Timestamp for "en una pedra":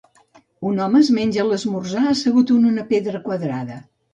2.57-3.25